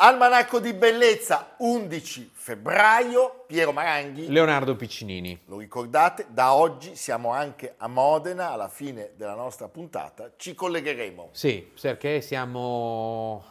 [0.00, 4.30] Almanacco di Bellezza, 11 febbraio, Piero Maranghi.
[4.30, 5.40] Leonardo Piccinini.
[5.46, 11.30] Lo ricordate, da oggi siamo anche a Modena, alla fine della nostra puntata, ci collegheremo.
[11.32, 13.42] Sì, perché siamo...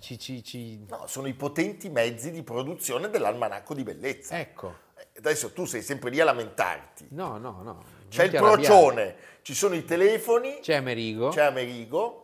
[0.00, 0.84] Ci, ci, ci...
[0.88, 4.36] No, sono i potenti mezzi di produzione dell'Almanacco di Bellezza.
[4.36, 4.74] Ecco.
[4.96, 7.06] Eh, adesso tu sei sempre lì a lamentarti.
[7.10, 7.84] No, no, no.
[8.08, 10.58] C'è il procione, ci sono i telefoni.
[10.62, 11.28] C'è Amerigo.
[11.28, 12.21] C'è Amerigo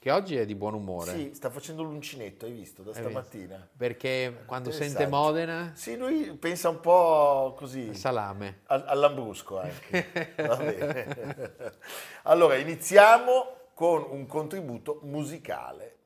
[0.00, 1.12] che oggi è di buon umore.
[1.12, 3.56] Sì, sta facendo l'uncinetto, hai visto, da hai stamattina.
[3.56, 3.68] Visto?
[3.76, 5.72] Perché quando sente Modena...
[5.74, 7.94] Sì, lui pensa un po' così...
[7.94, 8.60] Salame.
[8.64, 10.32] all'ambrusco anche.
[10.36, 11.74] Va bene.
[12.24, 15.96] allora, iniziamo con un contributo musicale.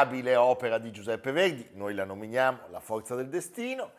[0.00, 3.92] Innominabile opera di Giuseppe Verdi, noi la nominiamo La forza del destino.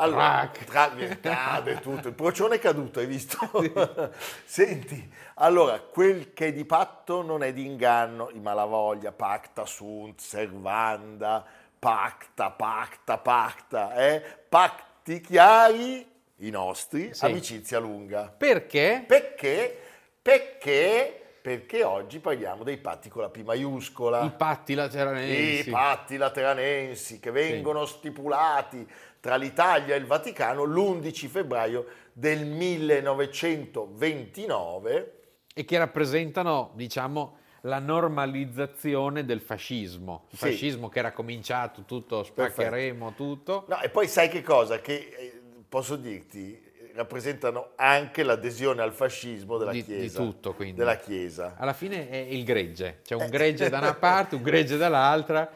[0.00, 3.36] Allora, tra, cade tutto, il procione è caduto, hai visto?
[4.44, 10.20] Senti, allora, quel che è di patto non è di inganno, i malavoglia, pacta sunt,
[10.20, 11.44] servanda,
[11.76, 14.22] pacta, pacta, pacta, eh?
[14.48, 17.24] pacti chiari, i nostri, sì.
[17.24, 18.32] amicizia lunga.
[18.36, 19.02] Perché?
[19.04, 19.76] Perché?
[20.22, 24.20] Perché perché oggi parliamo dei patti con la P maiuscola.
[24.20, 25.66] I patti lateranensi.
[25.66, 27.94] I patti lateranensi che vengono sì.
[27.94, 28.86] stipulati
[29.18, 35.20] tra l'Italia e il Vaticano l'11 febbraio del 1929.
[35.54, 40.26] E che rappresentano, diciamo, la normalizzazione del fascismo.
[40.28, 40.50] Il sì.
[40.50, 43.24] fascismo che era cominciato tutto, spaccheremo Perfetto.
[43.24, 43.64] tutto.
[43.68, 44.82] No, e poi sai che cosa?
[44.82, 46.67] Che eh, posso dirti,
[46.98, 50.18] rappresentano anche l'adesione al fascismo della di, Chiesa.
[50.18, 50.78] Di tutto, quindi.
[50.78, 51.54] Della Chiesa.
[51.56, 53.28] Alla fine è il gregge, c'è un eh.
[53.28, 55.48] gregge da una parte, un gregge dall'altra.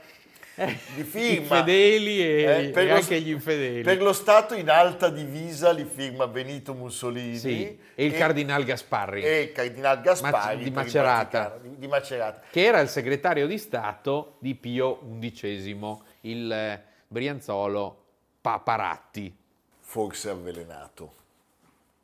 [0.95, 1.59] Di firma.
[1.59, 3.83] I fedeli e, eh, e anche gli infedeli.
[3.83, 8.63] Per lo Stato in alta divisa li firma Benito Mussolini sì, e il e, Cardinal
[8.63, 9.25] Gasparri.
[9.25, 14.55] E il Cardinal Gasparri di Macerata, di Macerata, Che era il segretario di Stato di
[14.55, 18.05] Pio XI, il eh, Brianzolo
[18.41, 19.37] Paparatti.
[19.81, 21.21] Forse avvelenato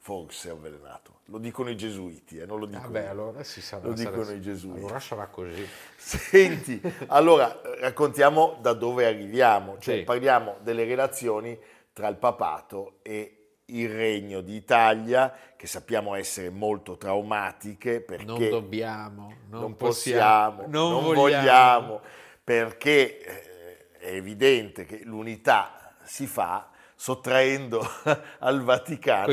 [0.09, 1.21] forse avvelenato.
[1.27, 3.11] Lo dicono i gesuiti, eh, non lo dico Vabbè, io.
[3.11, 4.79] allora si sarà, Lo dicono sarà, i gesuiti.
[4.79, 5.69] Allora sarà così.
[5.99, 10.05] Senti, allora raccontiamo da dove arriviamo, cioè sì.
[10.05, 11.59] parliamo delle relazioni
[11.93, 19.35] tra il papato e il regno d'Italia, che sappiamo essere molto traumatiche perché non dobbiamo,
[19.51, 21.21] non, non possiamo, possiamo, non, non vogliamo.
[21.21, 22.01] vogliamo,
[22.43, 26.71] perché eh, è evidente che l'unità si fa
[27.01, 27.81] sottraendo
[28.41, 29.27] al Vaticano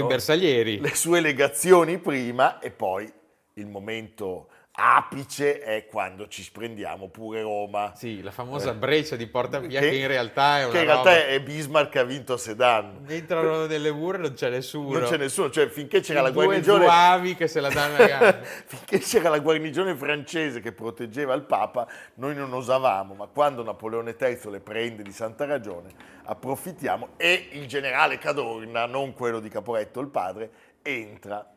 [0.79, 3.11] le sue legazioni prima e poi
[3.53, 7.93] il momento apice è quando ci sprendiamo pure Roma.
[7.95, 8.75] Sì, la famosa eh.
[8.75, 11.27] breccia di Porta Pia che, che, in realtà è una Che in realtà roba...
[11.27, 13.05] è Bismarck che ha vinto a Sedan.
[13.07, 14.99] Entrano nelle mura non c'è nessuno.
[14.99, 16.85] Non c'è nessuno, cioè finché c'era la guarnigione...
[17.19, 18.33] Due che se la danno a
[18.65, 24.15] finché c'era la guarnigione francese che proteggeva il Papa, noi non osavamo, ma quando Napoleone
[24.19, 25.89] III le prende di santa ragione,
[26.25, 30.49] approfittiamo e il generale Cadorna, non quello di Caporetto, il padre,
[30.81, 31.49] entra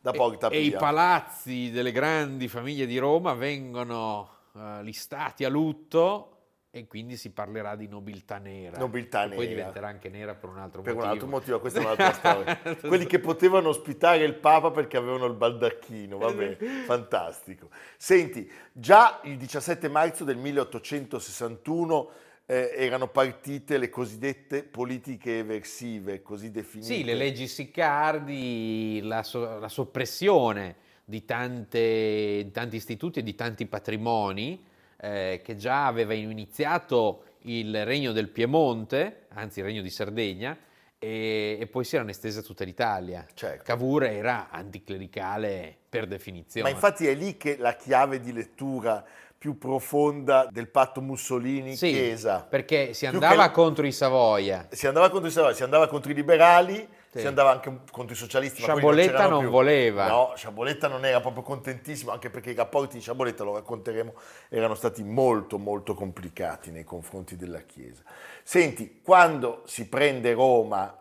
[0.00, 0.58] da Porta Pia.
[0.58, 6.36] E i palazzi delle grandi famiglie di Roma vengono uh, listati a lutto
[6.72, 8.78] e quindi si parlerà di nobiltà nera.
[8.78, 9.34] Nobiltà nera.
[9.34, 11.00] Poi diventerà anche nera per un altro per motivo.
[11.00, 12.76] Per un altro motivo, questa è un'altra storia.
[12.76, 16.56] Quelli che potevano ospitare il Papa perché avevano il baldacchino, vabbè,
[16.86, 17.70] fantastico.
[17.96, 22.10] Senti, già il 17 marzo del 1861
[22.50, 26.92] eh, erano partite le cosiddette politiche eversive, così definite.
[26.92, 30.74] Sì, le leggi Siccardi, la, so- la soppressione
[31.04, 34.64] di, tante, di, tanti istituti e di tanti patrimoni
[35.00, 40.58] eh, che già aveva iniziato il regno del Piemonte, anzi il regno di Sardegna,
[40.98, 43.26] e, e poi si erano estese a tutta l'Italia.
[43.32, 43.62] Certo.
[43.62, 46.68] Cavour era anticlericale per definizione.
[46.68, 49.06] Ma infatti è lì che la chiave di lettura
[49.40, 52.40] più profonda del patto Mussolini-Chiesa.
[52.40, 53.52] Sì, perché si andava che...
[53.52, 54.66] contro i Savoia.
[54.68, 57.20] Si andava contro i Savoia, si andava contro i liberali, sì.
[57.20, 58.60] si andava anche contro i socialisti.
[58.60, 60.08] Sciaboletta non, non voleva.
[60.08, 64.12] No, Sciaboletta non era proprio contentissimo, anche perché i rapporti di Sciaboletta, lo racconteremo,
[64.50, 68.02] erano stati molto molto complicati nei confronti della Chiesa.
[68.42, 70.94] Senti, quando si prende Roma,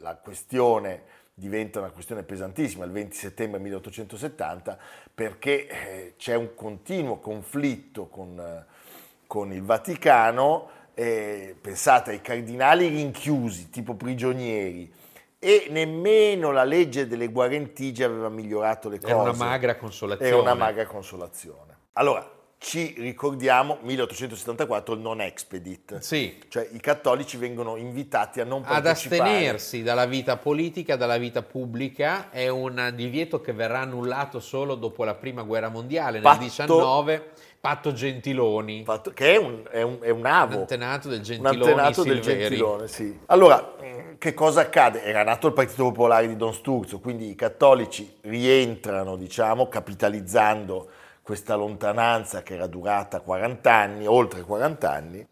[0.00, 1.04] la questione
[1.38, 4.78] diventa una questione pesantissima il 20 settembre 1870
[5.14, 8.64] perché eh, c'è un continuo conflitto con,
[9.26, 14.92] con il Vaticano, eh, pensate ai cardinali rinchiusi, tipo prigionieri,
[15.38, 19.12] e nemmeno la legge delle guarentigie aveva migliorato le cose.
[19.12, 20.32] Era una magra consolazione.
[20.32, 21.76] Era una magra consolazione.
[21.92, 26.38] Allora, ci ricordiamo 1874 il non expedit, sì.
[26.48, 29.20] cioè i cattolici vengono invitati a non ad partecipare.
[29.20, 34.74] Ad astenersi dalla vita politica, dalla vita pubblica, è un divieto che verrà annullato solo
[34.74, 38.82] dopo la prima guerra mondiale, patto, nel 19, patto Gentiloni.
[38.82, 40.54] Patto, che è un, è, un, è un avo.
[40.54, 43.18] Un antenato del Gentiloni Un antenato del Gentilone, sì.
[43.26, 43.76] Allora,
[44.18, 45.04] che cosa accade?
[45.04, 50.88] Era nato il Partito Popolare di Don Sturzo, quindi i cattolici rientrano, diciamo, capitalizzando
[51.28, 55.26] questa lontananza che era durata 40 anni, oltre 40 anni,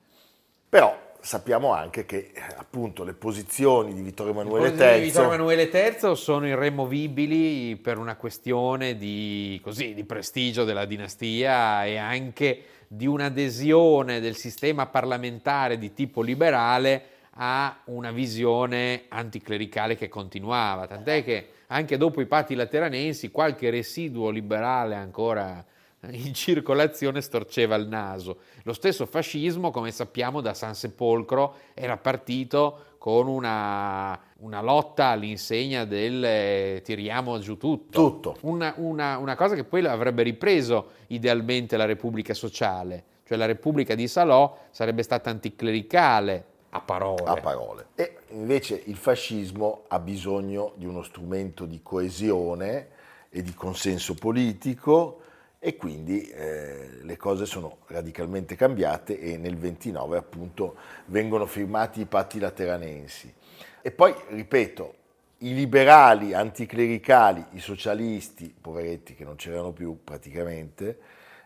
[0.69, 6.15] però sappiamo anche che appunto le posizioni di Vittorio Emanuele III, di Vittorio Emanuele III
[6.15, 14.21] sono irremovibili per una questione di, così, di prestigio della dinastia e anche di un'adesione
[14.21, 17.05] del sistema parlamentare di tipo liberale
[17.37, 24.29] a una visione anticlericale che continuava, tant'è che anche dopo i patti lateranensi qualche residuo
[24.29, 25.65] liberale ancora
[26.11, 28.39] in circolazione storceva il naso.
[28.63, 35.85] Lo stesso fascismo, come sappiamo, da San Sepolcro era partito con una, una lotta all'insegna
[35.85, 38.03] del eh, tiriamo giù tutto.
[38.03, 38.37] tutto.
[38.41, 43.95] Una, una, una, cosa che poi avrebbe ripreso idealmente la Repubblica Sociale, cioè la Repubblica
[43.95, 47.23] di Salò sarebbe stata anticlericale a parole.
[47.25, 47.87] A parole.
[47.95, 52.89] E invece il fascismo ha bisogno di uno strumento di coesione
[53.31, 55.21] e di consenso politico
[55.67, 60.77] e quindi eh, le cose sono radicalmente cambiate e nel 29 appunto
[61.07, 63.35] vengono firmati i patti lateranensi.
[63.83, 64.95] E poi, ripeto,
[65.39, 71.01] i liberali anticlericali, i socialisti, poveretti che non c'erano più praticamente,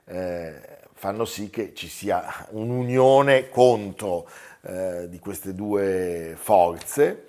[0.05, 0.61] eh,
[0.93, 4.29] fanno sì che ci sia un'unione contro
[4.61, 7.25] eh, di queste due forze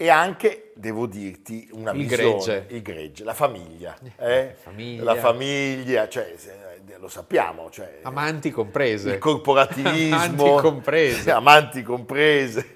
[0.00, 2.66] e anche, devo dirti, una il visione, gregge.
[2.68, 4.54] il gregge, la famiglia, eh?
[4.56, 5.02] famiglia.
[5.02, 6.36] la famiglia, cioè,
[6.98, 7.70] lo sappiamo.
[7.70, 9.12] Cioè, amanti comprese.
[9.12, 10.16] Il corporativismo.
[10.16, 11.30] amanti comprese.
[11.32, 12.72] amanti comprese.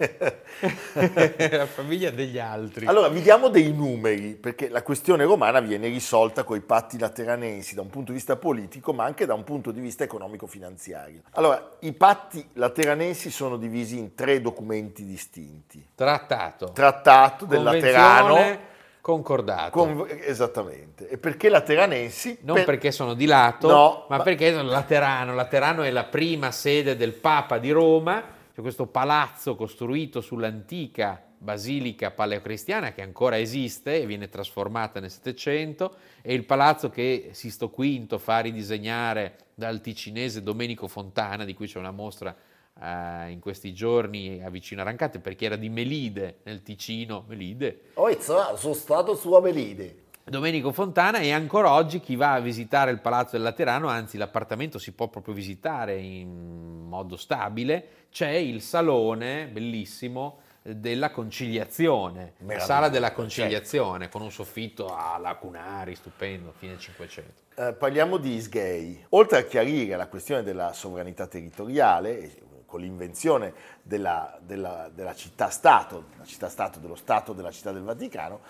[1.50, 2.86] la famiglia degli altri.
[2.86, 7.74] Allora, vi diamo dei numeri, perché la questione romana viene risolta con i patti lateranensi
[7.74, 11.22] da un punto di vista politico, ma anche da un punto di vista economico-finanziario.
[11.32, 15.84] Allora, i patti lateranensi sono divisi in tre documenti distinti.
[15.94, 16.72] Trattato.
[16.72, 18.70] Trattato del Laterano
[19.02, 19.70] Concordato.
[19.72, 21.08] Con, esattamente.
[21.08, 22.38] E perché lateranensi?
[22.42, 22.64] Non per...
[22.64, 25.34] perché sono di lato, no, ma, ma perché sono laterano.
[25.34, 28.22] Laterano è la prima sede del Papa di Roma,
[28.54, 35.96] c'è questo palazzo costruito sull'antica basilica paleocristiana che ancora esiste e viene trasformata nel Settecento
[36.22, 41.80] e il palazzo che Sisto V fa ridisegnare dal ticinese Domenico Fontana, di cui c'è
[41.80, 42.32] una mostra
[42.74, 47.24] Uh, in questi giorni a vicino a Rancate perché era di Melide nel Ticino.
[47.28, 47.90] Melide.
[47.94, 50.02] Oh, sono stato su a Melide.
[50.24, 54.78] Domenico Fontana e ancora oggi chi va a visitare il Palazzo del Laterano, anzi l'appartamento
[54.78, 62.88] si può proprio visitare in modo stabile, c'è il salone bellissimo della conciliazione, la sala
[62.88, 67.32] della conciliazione con un soffitto a lacunari, stupendo, fine 500.
[67.56, 69.06] Eh, parliamo di Isgay.
[69.10, 72.32] Oltre a chiarire la questione della sovranità territoriale,
[72.72, 73.52] con l'invenzione
[73.82, 78.40] della, della, della città-stato, la città-stato dello Stato della città del Vaticano,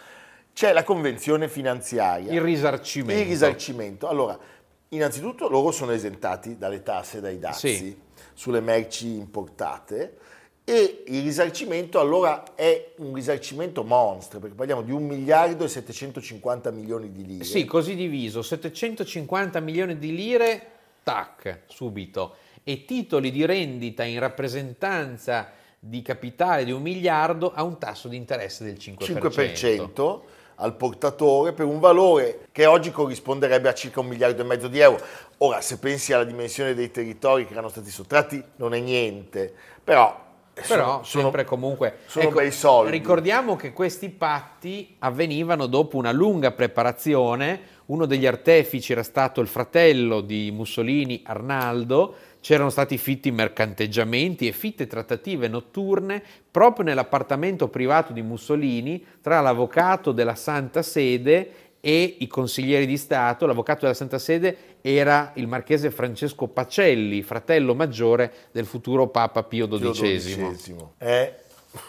[0.52, 2.30] c'è la convenzione finanziaria.
[2.30, 3.20] Il risarcimento.
[3.20, 4.06] Il risarcimento.
[4.06, 4.38] Allora,
[4.90, 8.00] innanzitutto loro sono esentati dalle tasse e dai dazi sì.
[8.32, 10.18] sulle merci importate
[10.62, 16.70] e il risarcimento allora è un risarcimento monstro, perché parliamo di 1 miliardo e 750
[16.70, 17.44] milioni di lire.
[17.44, 20.66] Sì, così diviso, 750 milioni di lire,
[21.02, 27.78] tac, subito e titoli di rendita in rappresentanza di capitale di un miliardo a un
[27.78, 28.96] tasso di interesse del 5%.
[28.98, 30.20] 5%
[30.56, 34.78] al portatore per un valore che oggi corrisponderebbe a circa un miliardo e mezzo di
[34.78, 35.02] euro.
[35.38, 39.52] Ora, se pensi alla dimensione dei territori che erano stati sottratti, non è niente,
[39.82, 42.00] però Però sono, sempre comunque...
[42.06, 42.90] Sono ecco, bei soldi.
[42.90, 47.60] Ricordiamo che questi patti avvenivano dopo una lunga preparazione.
[47.86, 52.14] Uno degli artefici era stato il fratello di Mussolini, Arnaldo.
[52.42, 56.20] C'erano stati fitti mercanteggiamenti e fitte trattative notturne
[56.50, 63.46] proprio nell'appartamento privato di Mussolini tra l'avvocato della Santa Sede e i consiglieri di Stato,
[63.46, 69.68] l'avvocato della Santa Sede era il marchese Francesco Pacelli, fratello maggiore del futuro Papa Pio
[69.68, 69.78] XII.
[69.78, 70.76] Pio XII.
[70.98, 71.34] Eh.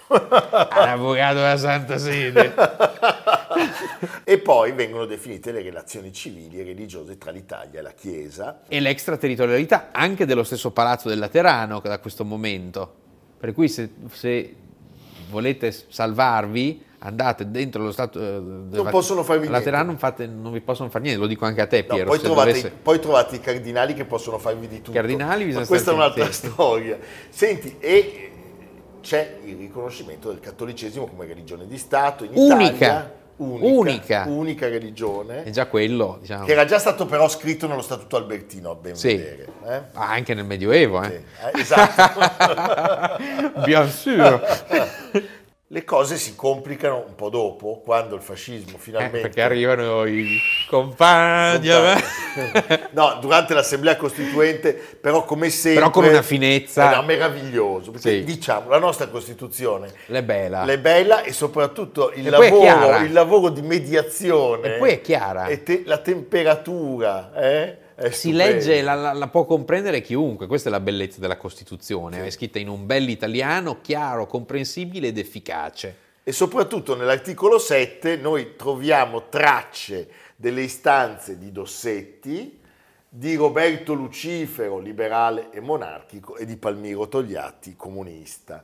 [0.08, 2.54] L'avvocato della Santa Sede.
[4.24, 8.62] e poi vengono definite le relazioni civili e religiose tra l'Italia e la Chiesa.
[8.68, 13.02] E l'extraterritorialità anche dello stesso Palazzo del Laterano da questo momento.
[13.40, 14.56] Per cui se, se
[15.30, 20.62] volete salvarvi andate dentro lo Stato eh, non possono farvi Laterano non, fate, non vi
[20.62, 22.06] possono fare niente, lo dico anche a te Piero.
[22.06, 22.72] No, poi, trovate, dovesse...
[22.82, 24.92] poi, trovate, i cardinali che possono farvi di tutto.
[24.94, 26.98] Cardinali questa è un'altra storia.
[27.30, 28.32] Senti, e
[29.04, 32.74] c'è il riconoscimento del cattolicesimo come religione di Stato in Unica.
[32.74, 33.22] Italia.
[33.36, 34.24] Unica, unica.
[34.28, 35.44] unica religione.
[35.44, 36.46] È già quello, diciamo.
[36.46, 39.16] Che era già stato però scritto nello Statuto Albertino, a ben sì.
[39.16, 39.48] vedere.
[39.66, 39.82] Eh?
[39.94, 41.08] Ah, anche nel Medioevo, eh?
[41.08, 41.14] Sì.
[41.14, 42.22] eh esatto.
[43.66, 44.40] Bien sûr.
[45.74, 49.18] Le cose si complicano un po' dopo, quando il fascismo finalmente...
[49.18, 50.40] Eh, perché arrivano i
[50.70, 51.68] compagni...
[52.92, 55.82] no, durante l'Assemblea Costituente, però come sempre...
[55.82, 56.92] Però con una finezza...
[56.92, 58.24] Era meraviglioso, perché sì.
[58.24, 59.92] diciamo, la nostra Costituzione...
[60.06, 60.64] L'è bella.
[60.64, 64.76] L'è bella e soprattutto il, lavoro, il lavoro, di mediazione...
[64.76, 65.48] E poi è chiara.
[65.48, 67.78] E te, la temperatura, eh?
[68.12, 72.28] Si legge, la, la, la, può comprendere chiunque, questa è la bellezza della Costituzione, sì.
[72.28, 75.98] è scritta in un bel italiano, chiaro, comprensibile ed efficace.
[76.24, 82.60] E soprattutto nell'articolo 7 noi troviamo tracce delle istanze di Dossetti,
[83.10, 88.64] di Roberto Lucifero, liberale e monarchico, e di Palmiro Togliatti, comunista.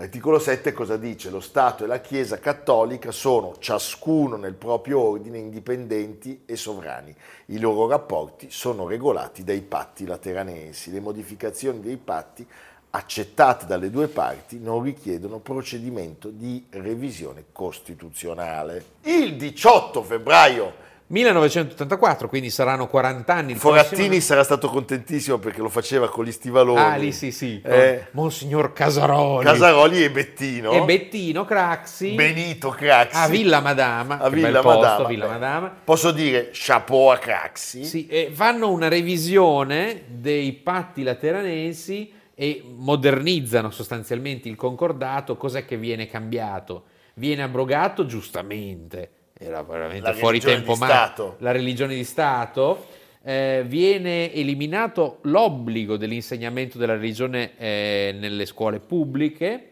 [0.00, 1.28] L'articolo 7 cosa dice?
[1.28, 7.14] Lo Stato e la Chiesa cattolica sono ciascuno nel proprio ordine indipendenti e sovrani.
[7.48, 10.90] I loro rapporti sono regolati dai patti lateranensi.
[10.90, 12.46] Le modificazioni dei patti
[12.92, 18.84] accettate dalle due parti non richiedono procedimento di revisione costituzionale.
[19.02, 20.79] Il 18 febbraio
[21.10, 23.54] 1984, quindi saranno 40 anni.
[23.56, 24.20] Forattini prossimo...
[24.20, 26.78] sarà stato contentissimo perché lo faceva con gli stivaloni.
[26.78, 27.60] Ah, lì sì, sì.
[27.64, 29.44] Eh, Monsignor Casaroli.
[29.44, 30.70] Casaroli e Bettino.
[30.70, 32.14] E Bettino Craxi.
[32.14, 33.16] Benito Craxi.
[33.16, 34.18] A Villa Madama.
[34.18, 34.94] A Villa Madama.
[34.94, 35.74] Posto, Villa Madama.
[35.82, 37.84] Posso dire chapeau a Craxi.
[37.84, 45.36] Sì, e fanno una revisione dei patti lateranensi e modernizzano sostanzialmente il concordato.
[45.36, 46.84] Cos'è che viene cambiato?
[47.14, 49.10] Viene abrogato giustamente
[49.42, 52.86] era veramente fuori tempo, ma la religione di Stato,
[53.22, 59.66] eh, viene eliminato l'obbligo dell'insegnamento della religione eh, nelle scuole pubbliche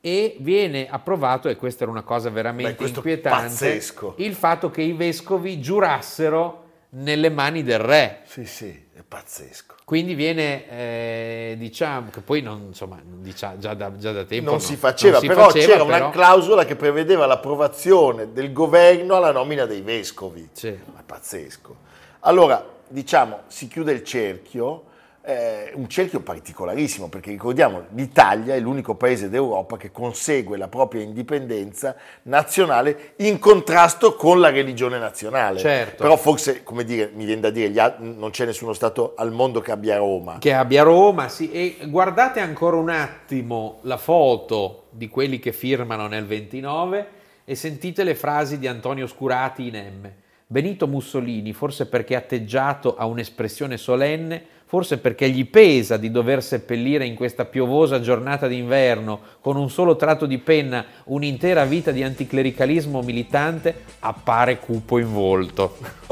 [0.00, 4.14] e viene approvato, e questa era una cosa veramente Beh, inquietante, pazzesco.
[4.18, 8.20] il fatto che i vescovi giurassero nelle mani del re.
[8.24, 9.74] Sì, sì, è pazzesco.
[9.84, 14.54] Quindi viene, eh, diciamo, che poi non, insomma, diciamo, già, da, già, da, tempo non
[14.54, 15.96] no, si faceva, non si però faceva, c'era però...
[15.96, 20.48] una clausola che prevedeva l'approvazione del governo alla nomina dei vescovi.
[20.52, 20.78] Sì.
[20.92, 21.76] Ma è pazzesco.
[22.20, 24.84] Allora, diciamo, si chiude il cerchio
[25.26, 31.00] eh, un cerchio particolarissimo, perché ricordiamo l'Italia è l'unico paese d'Europa che consegue la propria
[31.00, 35.58] indipendenza nazionale in contrasto con la religione nazionale.
[35.58, 36.02] Certo.
[36.02, 39.60] Però forse, come dire, mi viene da dire, altri, non c'è nessuno Stato al mondo
[39.60, 40.38] che abbia Roma.
[40.38, 41.50] Che abbia Roma, sì.
[41.50, 47.06] E guardate ancora un attimo la foto di quelli che firmano nel 29
[47.46, 50.10] e sentite le frasi di Antonio Scurati in M.
[50.46, 57.06] Benito Mussolini, forse perché atteggiato a un'espressione solenne, forse perché gli pesa di dover seppellire
[57.06, 63.00] in questa piovosa giornata d'inverno con un solo tratto di penna un'intera vita di anticlericalismo
[63.00, 65.76] militante, appare cupo in volto.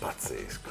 [0.00, 0.67] Pazzesco.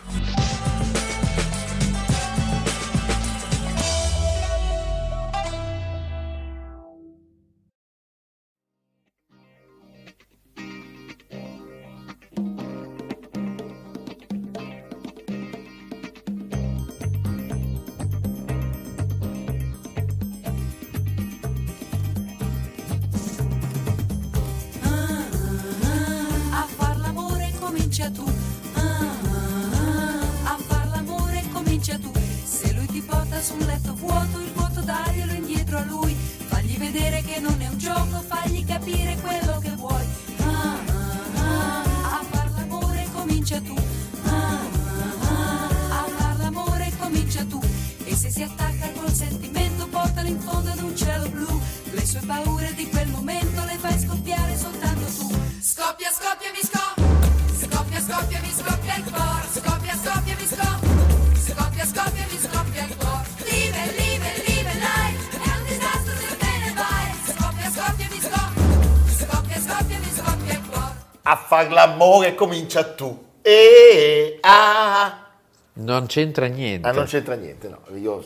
[71.57, 73.25] Far l'amore comincia tu.
[73.41, 75.25] E ah.
[75.73, 76.87] Non c'entra niente.
[76.87, 77.79] Ah, non c'entra niente, no.
[77.95, 78.23] Io,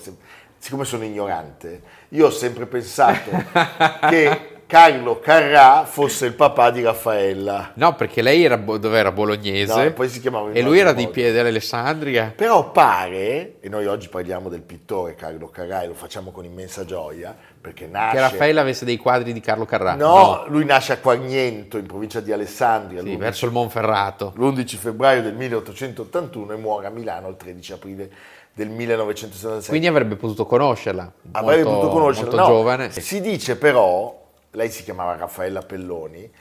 [0.57, 3.29] siccome sono ignorante, io ho sempre pensato
[4.09, 7.71] che Carlo Carrà fosse il papà di Raffaella.
[7.73, 8.57] No, perché lei era,
[8.93, 11.09] era bolognese No, poi si chiamava e lui era di.
[11.09, 12.31] Piede Alessandria.
[12.33, 16.85] Però pare, e noi oggi parliamo del pittore Carlo Carrà e lo facciamo con immensa
[16.85, 18.15] gioia, perché nasce...
[18.15, 19.95] Che Raffaella avesse dei quadri di Carlo Carrà.
[19.95, 24.31] No, lui nasce a Quarniento, in provincia di Alessandria, Sì, l'11 verso il Monferrato.
[24.37, 28.09] l'11 febbraio del 1881 e muore a Milano il 13 aprile
[28.53, 29.67] del 1976.
[29.67, 31.11] Quindi avrebbe potuto conoscerla.
[31.31, 32.29] Avrebbe molto, potuto conoscerla.
[32.29, 32.55] Molto no.
[32.55, 32.91] giovane.
[32.91, 34.20] Si dice però,
[34.51, 36.31] lei si chiamava Raffaella Pelloni,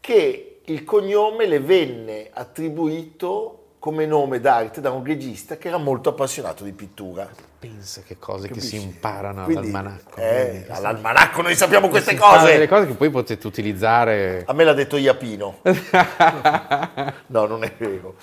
[0.00, 6.08] che il cognome le venne attribuito come nome d'arte da un regista che era molto
[6.10, 7.28] appassionato di pittura.
[7.58, 8.84] Pensa che cose che si Capisci?
[8.94, 10.20] imparano Quindi, all'almanacco.
[10.20, 12.80] eh, all'almanacco noi sappiamo queste imparano delle cose.
[12.82, 14.44] cose che poi potete utilizzare.
[14.46, 15.58] A me l'ha detto Iapino.
[17.28, 18.14] No, non è vero.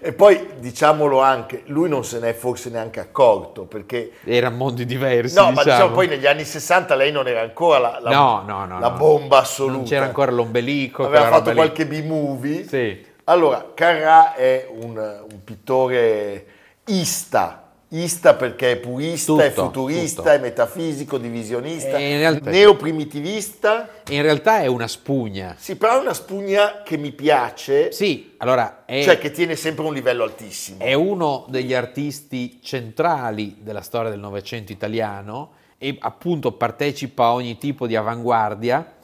[0.00, 5.34] E poi diciamolo anche, lui non se n'è forse neanche accorto perché Erano mondi diversi.
[5.36, 8.42] No, ma diciamo diciamo poi negli anni 60 lei non era ancora la, la- No,
[8.46, 9.76] no, no, la bomba assoluta.
[9.76, 11.04] Non c'era ancora l'ombelico.
[11.04, 11.56] Aveva fatto roba lì.
[11.56, 12.66] qualche B-movie.
[12.66, 13.06] Sì.
[13.28, 16.46] Allora, Carrà è un, un pittore
[16.86, 17.62] ista.
[17.88, 20.34] Ista perché è purista, Tutto, è futurista, tutto.
[20.34, 23.88] è metafisico, divisionista, E in realtà- neoprimitivista.
[24.10, 25.54] In realtà è una spugna.
[25.58, 29.84] Sì, però è una spugna che mi piace, Sì, allora è, cioè che tiene sempre
[29.84, 30.78] un livello altissimo.
[30.80, 37.56] è uno degli artisti centrali della storia del Novecento italiano e appunto partecipa a ogni
[37.58, 38.94] tipo di avanguardia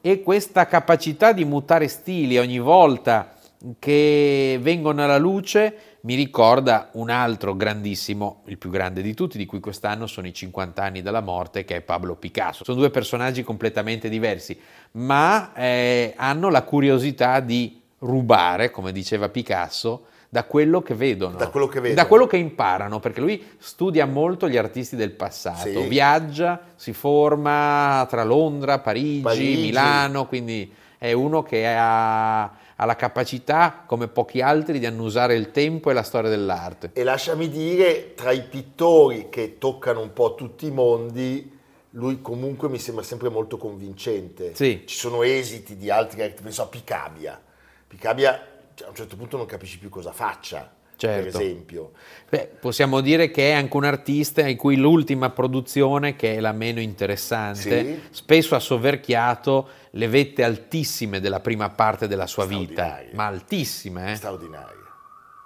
[0.00, 3.34] e questa capacità di mutare stili ogni volta
[3.78, 9.46] che vengono alla luce mi ricorda un altro grandissimo, il più grande di tutti, di
[9.46, 12.64] cui quest'anno sono i 50 anni dalla morte, che è Pablo Picasso.
[12.64, 14.58] Sono due personaggi completamente diversi,
[14.92, 21.48] ma eh, hanno la curiosità di rubare, come diceva Picasso, da quello che vedono, Da
[21.50, 21.94] quello che vedono.
[22.02, 25.88] da quello che imparano, perché lui studia molto gli artisti del passato, Sì.
[25.88, 29.60] viaggia, si forma tra Londra, Parigi, Parigi.
[29.60, 35.50] Milano, quindi è uno che ha, ha la capacità, come pochi altri, di annusare il
[35.50, 36.90] tempo e la storia dell'arte.
[36.92, 41.58] E lasciami dire, tra i pittori che toccano un po' tutti i mondi,
[41.90, 44.54] lui comunque mi sembra sempre molto convincente.
[44.54, 44.82] Sì.
[44.86, 47.40] Ci sono esiti di altri, penso a Picabia.
[47.86, 50.70] Picabia cioè, a un certo punto non capisci più cosa faccia,
[51.08, 51.38] Certo.
[51.38, 51.90] per esempio.
[52.28, 56.52] Beh, possiamo dire che è anche un artista in cui l'ultima produzione, che è la
[56.52, 58.00] meno interessante, Sì.
[58.10, 63.10] spesso ha soverchiato le vette altissime della prima parte della sua vita, Straordinarie.
[63.14, 64.14] ma altissime, eh?
[64.14, 64.80] Straordinaria.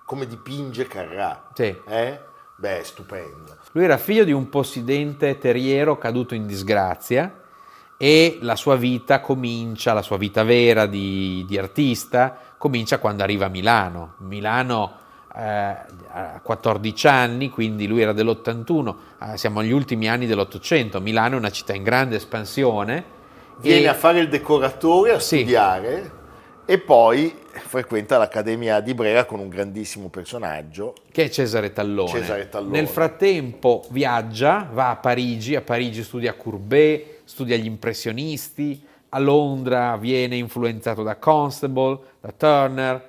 [0.04, 1.48] Come dipinge Carrà.
[1.54, 1.74] Sì.
[1.88, 2.20] Eh?
[2.58, 3.56] Beh, stupendo.
[3.72, 7.42] Lui era figlio di un possidente terriero caduto in disgrazia
[7.98, 13.46] e la sua vita comincia, la sua vita vera di, di artista, comincia quando arriva
[13.46, 14.14] a Milano.
[14.18, 15.04] Milano
[15.38, 18.94] a 14 anni, quindi lui era dell'81,
[19.32, 21.00] eh, siamo agli ultimi anni dell'Ottocento.
[21.00, 23.04] Milano è una città in grande espansione.
[23.58, 25.38] Viene e- a fare il decoratore, a Sì.
[25.38, 26.10] studiare
[26.64, 30.94] e poi frequenta l'Accademia di Brera con un grandissimo personaggio.
[31.12, 32.10] che è Cesare Tallone.
[32.10, 32.72] Cesare Tallone.
[32.76, 39.96] Nel frattempo viaggia, va a Parigi, a Parigi studia Courbet, studia gli impressionisti, a Londra
[39.96, 43.08] viene influenzato da Constable, da Turner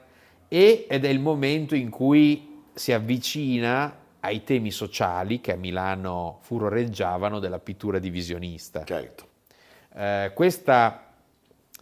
[0.50, 7.40] ed è il momento in cui si avvicina ai temi sociali che a Milano furoreggiavano
[7.40, 8.84] della pittura divisionista.
[8.84, 9.26] Certo.
[9.96, 11.14] Eh, questa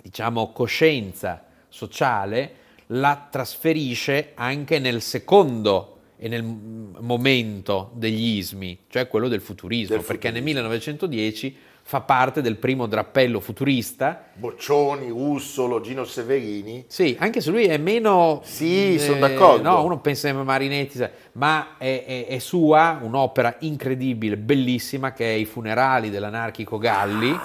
[0.01, 9.27] diciamo, coscienza sociale la trasferisce anche nel secondo e nel momento degli ismi, cioè quello
[9.27, 10.69] del futurismo, Del perché nel futurismo.
[10.69, 14.23] 1910 fa parte del primo drappello futurista.
[14.33, 16.85] Boccioni, Russolo, Gino Severini.
[16.87, 18.41] Sì, anche se lui è meno...
[18.43, 19.69] Sì, sono d'accordo.
[19.69, 25.37] No, uno pensa a Marinetti, ma è, è- è sua un'opera incredibile, bellissima, che è
[25.37, 27.37] I funerali dell'anarchico Galli,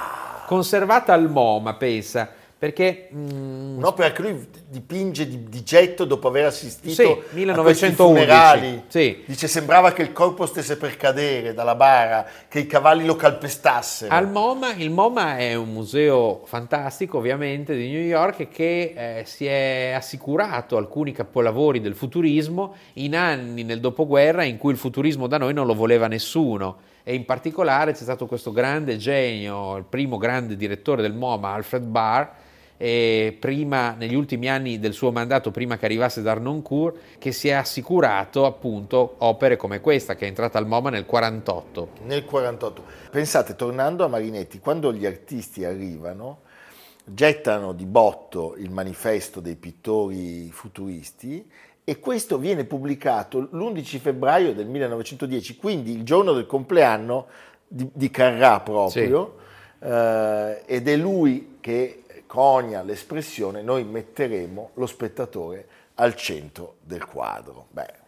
[0.47, 3.09] conservata al MoMA, pensa, perché...
[3.15, 7.97] mm, Un'opera che lui dipinge di, di getto dopo aver assistito Sì, a questi 1911,
[7.97, 8.83] funerali.
[8.89, 9.23] sì.
[9.25, 14.13] Dice sembrava che il corpo stesse per cadere dalla bara, che i cavalli lo calpestassero.
[14.15, 19.47] Al MoMA, il MoMA è un museo fantastico ovviamente di New York che eh, si
[19.47, 25.39] è assicurato alcuni capolavori del futurismo in anni nel dopoguerra in cui il futurismo da
[25.39, 30.19] noi non lo voleva nessuno e in particolare c'è stato questo grande genio, il primo
[30.19, 32.27] grande direttore del MoMA, Alfred Barr,
[33.39, 38.47] prima, negli ultimi anni del suo mandato, prima che arrivasse Darnoncourt, che si è assicurato
[38.47, 41.89] appunto opere come questa, che è entrata al MoMA nel 48.
[42.05, 42.85] Nel 48.
[43.11, 46.41] Pensate, tornando a Marinetti, quando gli artisti arrivano,
[47.05, 51.47] gettano di botto il manifesto dei pittori futuristi
[51.85, 57.27] e questo viene pubblicato l'11 febbraio del 1910, quindi il giorno del compleanno
[57.67, 59.37] di, di Carrà proprio,
[59.81, 65.67] eh, ed è lui che conia l'espressione noi metteremo lo spettatore
[65.97, 67.67] al centro del quadro.
[67.71, 67.99] Beh,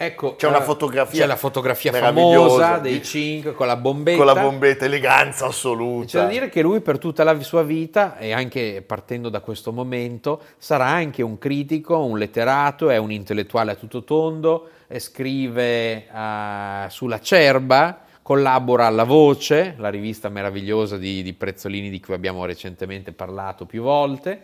[0.00, 4.16] Ecco, C'è una eh, fotografia c'è la fotografia famosa dei Cinque con la bombetta.
[4.16, 6.06] con la bombetta, eleganza assoluta.
[6.06, 9.72] C'è da dire che lui per tutta la sua vita e anche partendo da questo
[9.72, 16.86] momento sarà anche un critico, un letterato, è un intellettuale a tutto tondo, scrive eh,
[16.88, 23.12] sulla Cerba, collabora alla Voce, la rivista meravigliosa di, di Prezzolini di cui abbiamo recentemente
[23.12, 24.42] parlato più volte.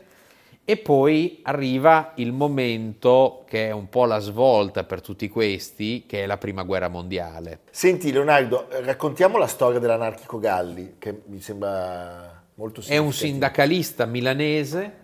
[0.64, 6.22] E poi arriva il momento che è un po' la svolta per tutti questi, che
[6.22, 7.58] è la prima guerra mondiale.
[7.72, 15.02] Senti Leonardo, raccontiamo la storia dell'anarchico Galli, che mi sembra molto È un sindacalista milanese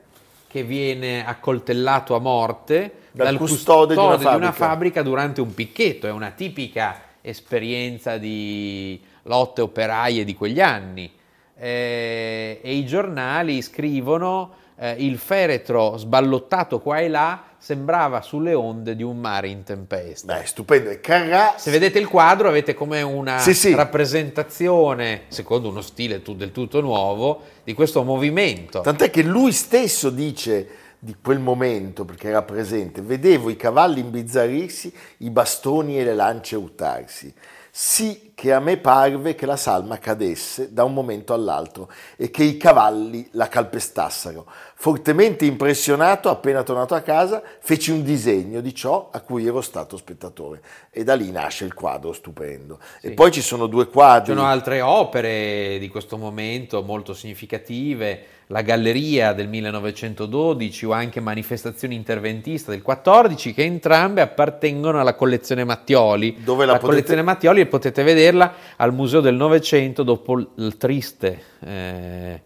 [0.48, 4.52] che viene accoltellato a morte Dal custode di una custode fabbrica.
[4.52, 6.06] fabbrica durante un picchetto.
[6.06, 11.10] È una tipica esperienza di lotte operaie di quegli anni.
[11.58, 18.96] Eh, e i giornali scrivono eh, il feretro sballottato qua e là sembrava sulle onde
[18.96, 20.38] di un mare in tempesta.
[20.38, 20.90] Beh, stupendo.
[21.02, 23.74] Carrà, Se vedete il quadro avete come una Sì, sì.
[23.74, 28.80] rappresentazione, secondo uno stile del tutto nuovo, di questo movimento.
[28.80, 30.66] tant'è che lui stesso dice
[31.00, 36.54] di quel momento, perché era presente, vedevo i cavalli imbizzarrirsi, i bastoni e le lance
[36.56, 37.32] urtarsi.
[37.70, 42.42] Sì che a me parve che la salma cadesse da un momento all'altro e che
[42.42, 44.46] i cavalli la calpestassero.
[44.76, 49.98] Fortemente impressionato, appena tornato a casa, feci un disegno di ciò a cui ero stato
[49.98, 50.62] spettatore.
[50.88, 52.78] E da lì nasce il quadro stupendo.
[53.02, 54.32] E poi ci sono due quadri.
[54.32, 61.20] Ci sono altre opere di questo momento molto significative, la Galleria del 1912 o anche
[61.20, 66.38] Manifestazione interventista del 14, che entrambe appartengono alla collezione Mattioli.
[66.42, 71.42] Dove la la potete- collezione Mattioli potete vederla al Museo del Novecento dopo il triste
[71.60, 72.40] eh,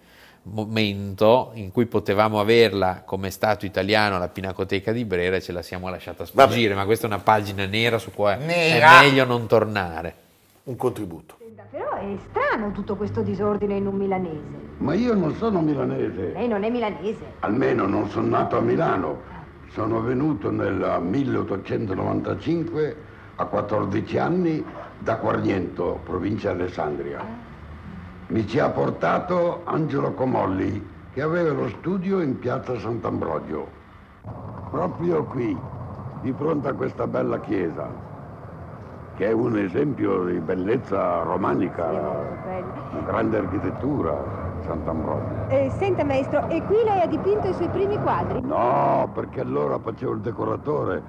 [0.45, 5.63] momento in cui potevamo averla come Stato italiano alla Pinacoteca di Brera e ce la
[5.63, 9.01] siamo lasciata sfuggire, ma questa è una pagina nera su cui Nera.
[9.01, 10.15] è meglio non tornare.
[10.65, 11.37] Un contributo.
[11.71, 14.63] Però è strano tutto questo disordine in un milanese.
[14.79, 17.25] Ma io non sono milanese, Lei non è milanese.
[17.41, 19.33] almeno non sono nato a Milano.
[19.73, 22.97] Sono venuto nel 1895
[23.37, 24.65] a 14 anni
[25.05, 27.23] da Quarniento, provincia di Alessandria.
[28.29, 33.69] Mi ci ha portato Angelo Comolli, che aveva lo studio in piazza Sant'Ambrogio.
[34.71, 35.55] Proprio qui,
[36.23, 37.87] di fronte a questa bella chiesa,
[39.17, 44.17] che è un esempio di bellezza romanica, una grande architettura,
[44.65, 45.49] Sant'Ambrogio.
[45.49, 48.41] Eh, senta maestro, e qui lei ha dipinto i suoi primi quadri?
[48.41, 51.03] No, perché allora facevo il decoratore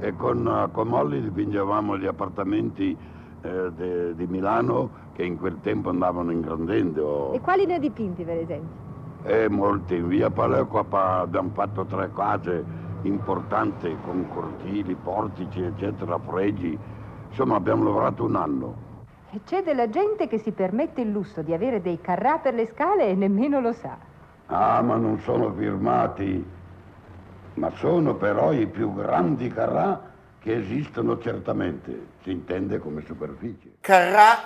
[0.00, 6.30] e con eh, Comolli dipingevamo gli appartamenti eh, di Milano che in quel tempo andavano
[6.30, 7.32] ingrandendo.
[7.32, 8.80] E quali ne ha dipinti, per esempio?
[9.24, 9.96] E molti.
[9.96, 12.64] In via Paleco pa- abbiamo fatto tre case
[13.02, 16.78] importanti con cortili, portici, eccetera, fregi.
[17.28, 18.74] Insomma, abbiamo lavorato un anno.
[19.32, 22.66] E c'è della gente che si permette il lusso di avere dei carrà per le
[22.66, 23.96] scale e nemmeno lo sa.
[24.46, 26.44] Ah, ma non sono firmati,
[27.54, 30.11] ma sono però i più grandi carrà
[30.42, 33.74] che esistono certamente, si intende come superficie.
[33.80, 34.42] Carrà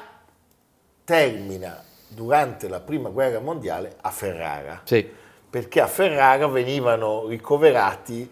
[1.05, 5.09] termina durante la prima guerra mondiale a Ferrara, Sì.
[5.49, 8.29] perché a Ferrara venivano ricoverati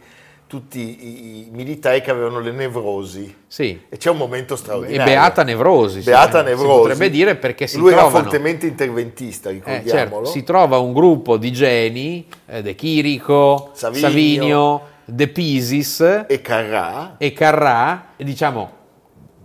[0.46, 3.34] tutti i, i militari che avevano le nevrosi.
[3.46, 3.80] Sì.
[3.88, 5.12] E c'è un momento E straordinario.
[5.12, 6.00] beata nevrosi.
[6.00, 6.10] sì.
[6.10, 6.78] Beata Si nevrosi.
[6.78, 8.22] potrebbe dire perché si Lui era trovano...
[8.24, 9.90] fortemente interventista, Eh, ricordiamolo.
[9.90, 14.08] certo, si trova un gruppo di geni, eh, De Chirico, Savinio.
[14.08, 18.82] Savinio, De Pisis E Carrà, e Carrà, e diciamo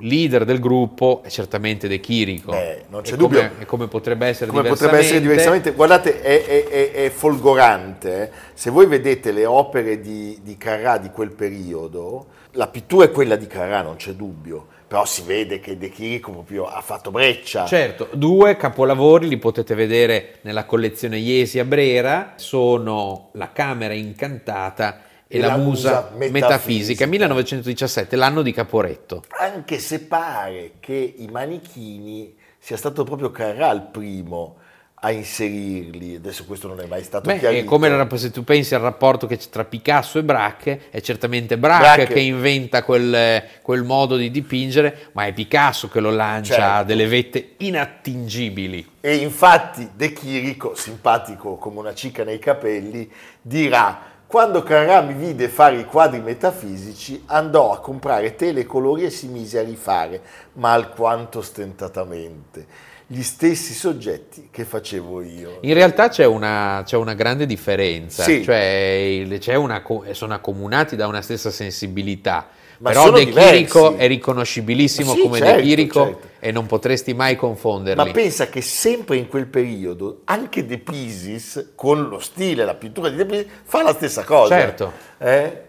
[0.01, 2.51] leader del gruppo è certamente De Chirico.
[2.51, 3.39] Beh, non c'è E dubbio.
[3.39, 4.95] Come, e come potrebbe essere come diversamente.
[4.95, 8.21] potrebbe essere diversamente, guardate, è, è- è- è folgorante.
[8.21, 8.29] eh.
[8.53, 13.35] Se voi vedete le opere di, di Carrà di quel periodo, la pittura è quella
[13.35, 17.65] di Carrà, non c'è dubbio, però si vede che De Chirico proprio ha fatto breccia.
[17.65, 25.01] Certo, due capolavori li potete vedere nella collezione Iesi a Brera, sono La Camera Incantata
[25.31, 29.23] e, La, Musa, Metafisica, 1917, l'anno di Caporetto.
[29.39, 34.55] Anche se pare che i manichini sia stato proprio Carrà il primo
[35.01, 36.15] a inserirli?
[36.15, 37.65] Adesso questo non è mai stato Beh, chiarito.
[37.69, 41.85] come se tu pensi al rapporto che c'è tra Picasso e Braque, è certamente Braque,
[41.97, 42.13] Braque.
[42.15, 46.71] che inventa quel, quel modo di dipingere, ma è Picasso che lo lancia Certo.
[46.71, 48.93] a delle vette inattingibili.
[49.01, 53.07] E infatti De Chirico, simpatico come una cicca nei capelli,
[53.43, 59.03] dirà quando Carrà mi vide fare i quadri metafisici andò a comprare tele e colori
[59.03, 60.21] e si mise a rifare,
[60.53, 62.63] ma alquanto stentatamente,
[63.07, 65.57] gli stessi soggetti che facevo io.
[65.61, 68.43] In realtà c'è una, c'è una grande differenza, Sì.
[68.43, 72.49] cioè una sono accomunati da una stessa sensibilità.
[72.79, 73.25] Ma Però De.
[73.27, 76.27] Chirico è riconoscibilissimo sì, come certo, De Chirico certo.
[76.39, 78.01] e non potresti mai confonderli.
[78.03, 83.09] Ma pensa che sempre in quel periodo anche De Pisis, con lo stile, la pittura
[83.09, 84.57] di De Pisis, fa la stessa cosa.
[84.57, 84.93] Certo.
[85.17, 85.61] Eh?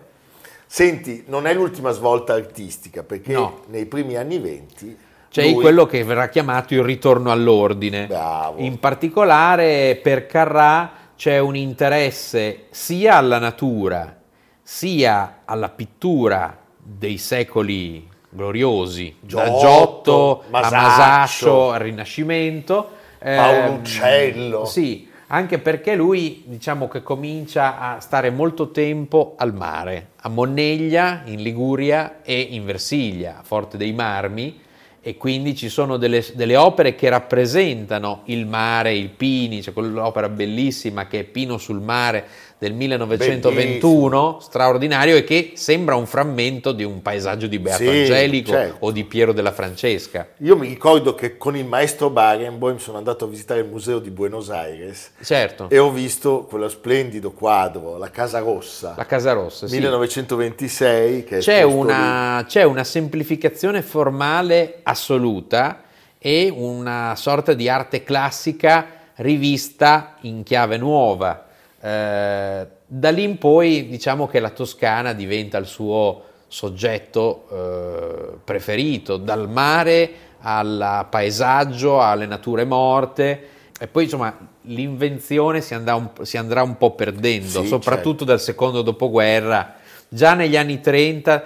[0.66, 3.62] Senti, non è l'ultima svolta artistica, perché No.
[3.68, 4.96] nei primi anni venti...
[5.28, 8.06] C'è lui- quello che verrà chiamato il ritorno all'ordine.
[8.06, 8.60] Bravo.
[8.60, 14.16] In particolare per Carrà c'è un interesse sia alla natura,
[14.62, 16.59] sia alla pittura
[16.98, 20.76] dei secoli gloriosi, da Giotto, Giotto a Masaccio.
[20.76, 22.90] Masaccio al Rinascimento.
[23.18, 24.64] Paolo Ehm, Uccello.
[24.64, 31.22] Sì, anche perché lui diciamo che comincia a stare molto tempo al mare, a Monneglia,
[31.26, 34.60] in Liguria e in Versilia, a Forte dei Marmi,
[35.02, 40.28] e quindi ci sono delle, delle opere che rappresentano il mare, il Pini, c'è quell'opera
[40.28, 42.26] bellissima che è Pino sul mare
[42.60, 48.50] del 1921, straordinario e che sembra un frammento di un paesaggio di Beato Sì, Angelico
[48.50, 48.76] certo.
[48.80, 50.28] o di Piero della Francesca.
[50.40, 54.10] Io mi ricordo che con il maestro Barenboim sono andato a visitare il museo di
[54.10, 59.66] Buenos Aires Certo, e ho visto quello splendido quadro, La Casa Rossa, la Casa Rossa,
[59.66, 59.76] sì.
[59.76, 65.84] 1926, che è C'è una, c'è una semplificazione formale assoluta
[66.18, 71.46] e una sorta di arte classica rivista in chiave nuova.
[71.80, 79.16] Eh, da lì in poi diciamo che la Toscana diventa il suo soggetto eh, preferito,
[79.16, 86.36] dal mare al paesaggio, alle nature morte e poi insomma l'invenzione si andrà un, si
[86.36, 89.76] andrà un po' perdendo, Sì, soprattutto dal secondo dopoguerra.
[90.08, 91.44] Già negli anni 30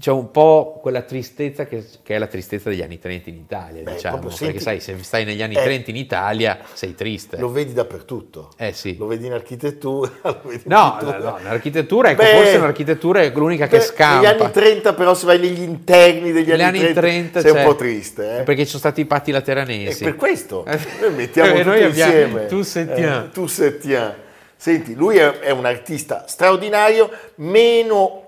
[0.00, 3.82] c'è un po' quella tristezza che, che è la tristezza degli anni 30 in Italia,
[3.82, 5.62] Beh, diciamo, perché sai, senti- se stai negli anni Eh.
[5.62, 7.36] 30 in Italia sei triste.
[7.36, 8.50] Lo vedi dappertutto.
[8.56, 8.96] Eh sì.
[8.96, 10.10] Lo vedi in architettura.
[10.44, 11.18] vedi in No, pittura.
[11.18, 14.28] no, no, l'architettura, ecco, Beh, forse l'architettura è l'unica che scampa.
[14.30, 17.56] Negli anni 30 però se vai negli interni degli anni, anni 30, 30 sei un
[17.58, 18.38] c'è- po' triste.
[18.38, 18.42] Eh?
[18.42, 20.04] Perché ci sono stati i patti E lateranesi.
[20.04, 22.46] per questo Eh, noi mettiamo eh, noi abbiamo- insieme.
[22.46, 23.24] tu settiamo.
[23.24, 24.14] Eh, tu settiamo.
[24.56, 28.21] Senti, lui è, è un artista straordinario, meno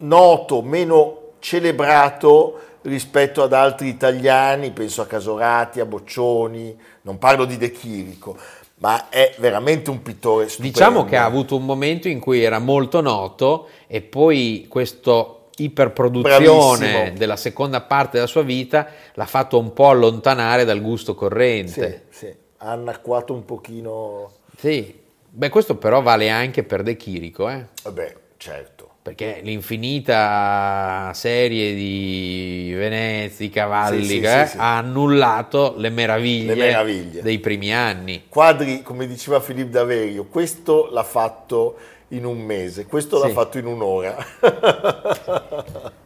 [0.00, 7.56] noto, meno celebrato rispetto ad altri italiani, penso a Casorati, a Boccioni, non parlo di
[7.56, 8.36] De Chirico,
[8.76, 10.78] ma è veramente un pittore stupendo.
[10.78, 16.78] Diciamo che ha avuto un momento in cui era molto noto e poi questo iperproduzione
[16.90, 17.18] Bravissimo.
[17.18, 22.06] della seconda parte della sua vita l'ha fatto un po' allontanare dal gusto Sì, corrente.
[22.08, 24.30] sì, ha annacquato un pochino...
[24.56, 24.98] Sì.
[25.32, 27.66] Beh, questo però vale anche per De Chirico, eh?
[27.82, 28.79] Vabbè, certo.
[29.10, 36.54] Perché l'infinita serie di Venezia, i cavalli, Sì, sì, eh, sì, ha annullato le meraviglie,
[36.54, 37.20] Le meraviglie.
[37.20, 38.26] dei primi anni.
[38.28, 41.76] Quadri, come diceva Filippo Daverio, questo l'ha fatto
[42.08, 44.14] in un mese, questo l'ha fatto in un'ora.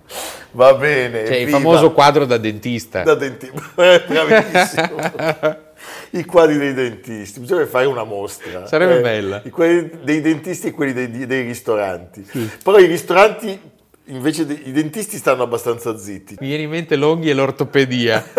[0.52, 1.26] Va bene.
[1.26, 3.02] Cioè, il famoso quadro da dentista.
[3.02, 3.60] da dentista.
[3.74, 5.62] Bravissimo.
[6.14, 8.66] I quadri dei dentisti, bisogna fare una mostra.
[8.66, 9.40] Sarebbe bella.
[9.44, 12.24] I quelli dei dentisti e quelli dei, dei ristoranti.
[12.62, 13.58] Però i ristoranti,
[14.04, 16.36] invece dei i dentisti, stanno abbastanza zitti.
[16.38, 18.24] Mi viene in mente Longhi e l'ortopedia.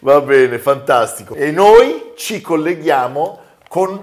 [0.00, 1.34] Va bene, fantastico.
[1.34, 4.02] E noi ci colleghiamo con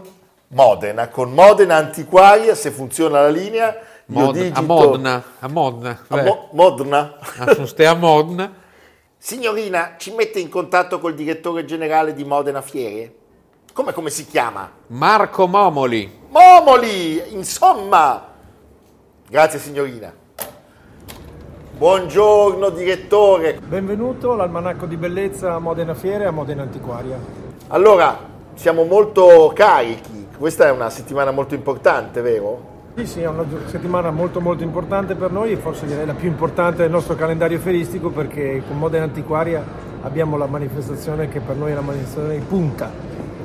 [0.50, 3.76] Modena, con Modena Antiquaria, se funziona la linea.
[4.08, 6.00] Mod- digito- a Modena, a Modena.
[6.08, 6.22] A.
[6.24, 7.16] Mo- Modena.
[7.54, 8.66] Sono ste a Modena.
[9.28, 13.14] Signorina, ci mette in contatto col direttore generale di Modena Fiere?
[13.74, 14.72] Come, come si chiama?
[14.88, 16.10] Marco Momoli.
[16.30, 18.26] Momoli, insomma.
[19.28, 20.14] Grazie signorina.
[21.78, 23.60] Buongiorno direttore.
[23.60, 27.20] Benvenuto all'Almanacco di Bellezza a Modena Fiere e a Modena Antiquaria.
[27.68, 28.18] Allora,
[28.54, 30.30] siamo molto carichi.
[30.38, 32.77] Questa è una settimana molto importante, vero?
[32.98, 36.28] Sì, sì, è una settimana molto molto importante per noi e forse direi la più
[36.28, 39.64] importante del nostro calendario feristico perché con Modena Antiquaria
[40.02, 42.90] abbiamo la manifestazione che per noi è la manifestazione di punta.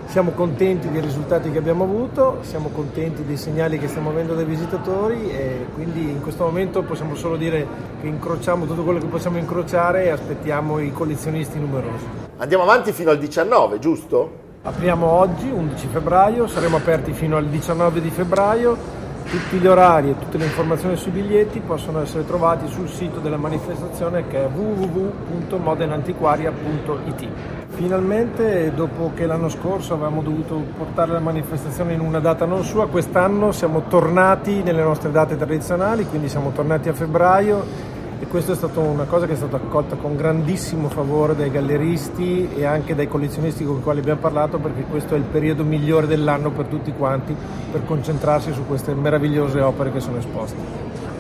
[0.06, 4.46] Siamo contenti dei risultati che abbiamo avuto, siamo contenti dei segnali che stiamo avendo dai
[4.46, 7.66] visitatori e quindi in questo momento possiamo solo dire
[8.00, 12.06] che incrociamo tutto quello che possiamo incrociare e aspettiamo i collezionisti numerosi.
[12.38, 14.30] Andiamo avanti fino al 19, giusto?
[14.62, 19.00] Apriamo oggi, 11 febbraio, saremo aperti fino al 19 di febbraio.
[19.32, 23.38] Tutti gli orari e tutte le informazioni sui biglietti possono essere trovati sul sito della
[23.38, 27.28] manifestazione che è www.modenantiquaria.it.
[27.68, 32.88] Finalmente, dopo che l'anno scorso avevamo dovuto portare la manifestazione in una data non sua,
[32.88, 37.64] quest'anno siamo tornati nelle nostre date tradizionali, quindi siamo tornati a febbraio
[38.22, 42.50] e questa è stata una cosa che è stata accolta con grandissimo favore dai galleristi
[42.54, 46.06] e anche dai collezionisti con i quali abbiamo parlato perché questo è il periodo migliore
[46.06, 47.35] dell'anno per tutti quanti
[47.72, 50.56] per concentrarsi su queste meravigliose opere che sono esposte.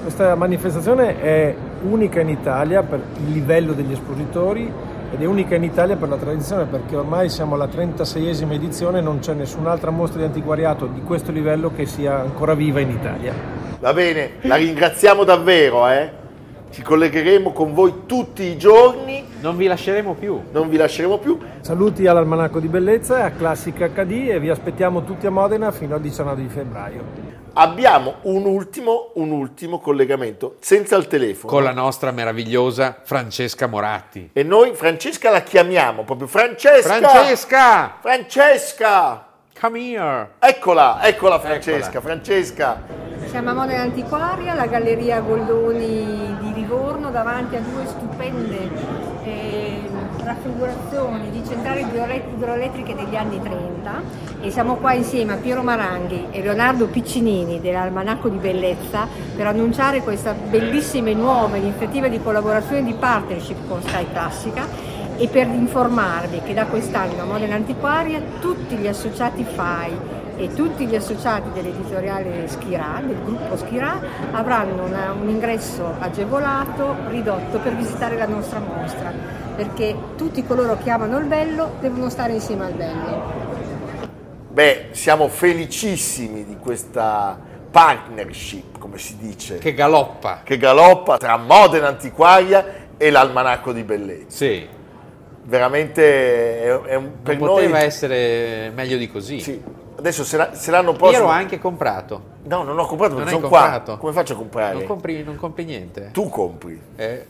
[0.02, 4.72] Questa manifestazione è unica in Italia per il livello degli espositori
[5.12, 9.02] ed è unica in Italia per la tradizione perché ormai siamo alla 36esima edizione e
[9.02, 13.34] non c'è nessun'altra mostra di antiquariato di questo livello che sia ancora viva in Italia.
[13.80, 16.20] Va bene, la ringraziamo davvero, eh?
[16.72, 20.40] Ci collegheremo con voi tutti i giorni, Non vi lasceremo più.
[20.52, 21.38] non vi lasceremo più.
[21.60, 25.94] Saluti all'Almanacco di Bellezza e a Classica HD e vi aspettiamo tutti a Modena fino
[25.96, 27.04] al 19 di febbraio.
[27.54, 31.52] Abbiamo un ultimo, un ultimo collegamento, senza il telefono.
[31.52, 34.30] Con la nostra meravigliosa Francesca Moratti.
[34.32, 36.88] E noi Francesca la chiamiamo proprio Francesca!
[36.98, 37.96] Francesca!
[38.00, 39.26] Francesca!
[39.60, 40.30] Come here!
[40.38, 42.00] Eccola, eccola Francesca, Eccola.
[42.00, 43.00] Francesca.
[43.26, 48.70] Siamo a Modena Antiquaria, la Galleria Goldoni di Livorno, davanti a due stupende
[49.24, 49.82] eh,
[50.24, 54.02] raffigurazioni di centrali idroele- idroelettriche degli anni 30
[54.40, 59.06] e siamo qua insieme a Piero Maranghi e Leonardo Piccinini dell'Almanacco di Bellezza
[59.36, 64.66] per annunciare questa bellissima e nuova iniziativa di collaborazione e di partnership con Sky Classica
[65.18, 70.86] e per informarvi che da quest'anno a Modena Antiquaria tutti gli associati FAI e tutti
[70.86, 74.00] gli associati dell'editoriale Schirà, del gruppo Schirà,
[74.32, 79.12] avranno una- un ingresso agevolato, ridotto per visitare la nostra mostra,
[79.54, 83.50] perché tutti coloro che amano il bello devono stare insieme al bello.
[84.48, 87.38] Beh, siamo felicissimi di questa
[87.70, 90.42] partnership, come si dice, che, Che galoppa!
[90.44, 92.64] galoppa tra Modena Antiquaria
[92.96, 94.26] e l'Almanacco di Bellezza.
[94.44, 94.68] Sì,
[95.44, 97.86] Veramente è, è un, per non poteva noi...
[97.86, 99.40] essere meglio di così.
[99.40, 99.62] Sì.
[100.02, 101.18] Adesso se, la- se l'anno Io prossimo...
[101.20, 102.20] ero anche comprato.
[102.46, 103.60] No, non ho comprato Non perché hai sono qua.
[103.60, 103.98] comprato?
[103.98, 104.74] Come faccio a comprare?
[104.74, 106.08] Non compri, non compri niente.
[106.12, 106.80] Tu compri.
[106.96, 107.24] Eh,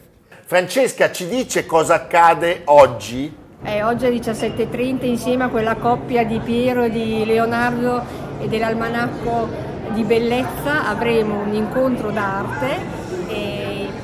[0.47, 3.37] Francesca ci dice cosa accade oggi?
[3.63, 8.03] Eh, oggi alle 17.30 insieme a quella coppia di Piero e di Leonardo
[8.41, 9.49] e dell'Almanacco
[9.91, 13.01] di Bellezza avremo un incontro d'arte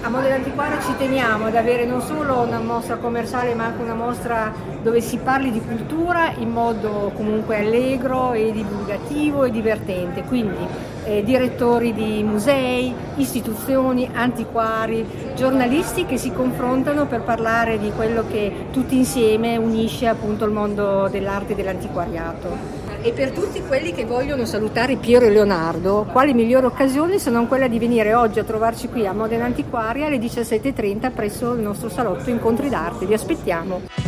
[0.09, 3.93] a Modena Antiquaria ci teniamo ad avere non solo una mostra commerciale ma anche una
[3.93, 10.67] mostra dove si parli di cultura in modo comunque allegro e divulgativo e divertente, quindi
[11.05, 18.69] eh, direttori di musei, istituzioni, antiquari, giornalisti che si confrontano per parlare di quello che
[18.73, 22.88] tutti insieme unisce appunto il mondo dell'arte e dell'antiquariato.
[23.01, 27.47] E per tutti quelli che vogliono salutare Piero e Leonardo, quale migliore occasione se non
[27.47, 31.89] quella di venire oggi a trovarci qui a Modena Antiquaria alle 17.30 presso il nostro
[31.89, 33.07] salotto Incontri d'Arte.
[33.07, 34.08] Vi aspettiamo!